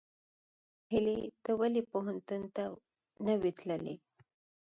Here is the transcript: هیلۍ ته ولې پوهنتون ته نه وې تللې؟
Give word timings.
هیلۍ 0.91 1.19
ته 1.43 1.51
ولې 1.59 1.81
پوهنتون 1.91 2.41
ته 2.55 2.63
نه 3.25 3.33
وې 3.41 3.51
تللې؟ 3.57 3.95